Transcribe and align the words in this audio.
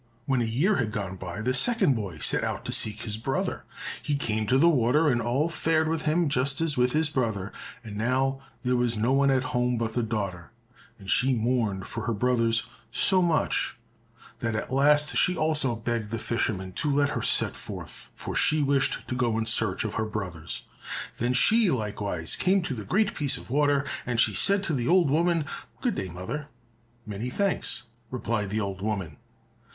When 0.25 0.41
a 0.41 0.45
year 0.45 0.77
had 0.77 0.91
gone 0.91 1.15
by, 1.17 1.41
the 1.43 1.53
second 1.53 1.93
boy 1.95 2.17
set 2.17 2.43
out 2.43 2.65
to 2.65 2.71
seek 2.71 3.01
his 3.01 3.17
brother. 3.17 3.65
He 4.01 4.15
came 4.15 4.47
to 4.47 4.57
the 4.57 4.67
water, 4.67 5.07
and 5.07 5.21
all 5.21 5.47
fared 5.47 5.87
with 5.87 6.01
him 6.09 6.27
just 6.27 6.59
as 6.59 6.75
with 6.75 6.93
his 6.93 7.07
brother. 7.07 7.53
And 7.83 7.97
now 7.97 8.41
there 8.63 8.75
was 8.75 8.97
no 8.97 9.11
one 9.11 9.29
at 9.29 9.43
home 9.53 9.77
but 9.77 9.93
the 9.93 10.01
daughter, 10.01 10.49
and 10.97 11.07
she 11.07 11.35
mourned 11.35 11.85
for 11.85 12.05
her 12.07 12.13
brothers 12.15 12.65
so 12.91 13.21
much 13.21 13.77
that 14.39 14.55
at 14.55 14.73
last 14.73 15.17
she 15.17 15.37
also 15.37 15.75
begged 15.75 16.09
the 16.09 16.17
fisherman 16.17 16.71
to 16.73 16.89
let 16.91 17.09
her 17.09 17.21
set 17.21 17.55
forth, 17.55 18.09
for 18.15 18.35
she 18.35 18.63
wished 18.63 19.07
to 19.07 19.13
go 19.13 19.37
in 19.37 19.45
search 19.45 19.83
of 19.83 19.93
her 19.93 20.05
brothers. 20.05 20.63
Then 21.19 21.33
she 21.33 21.69
likewise 21.69 22.35
came 22.35 22.63
to 22.63 22.73
the 22.73 22.85
great 22.85 23.13
piece 23.13 23.37
of 23.37 23.51
water, 23.51 23.85
and 24.07 24.19
she 24.19 24.33
said 24.33 24.63
to 24.63 24.73
the 24.73 24.87
old 24.87 25.11
woman, 25.11 25.45
"Good 25.79 25.93
day, 25.93 26.09
mother." 26.09 26.47
"Many 27.05 27.29
thanks," 27.29 27.83
replied 28.09 28.49
the 28.49 28.59
old 28.61 28.81
woman. 28.81 29.17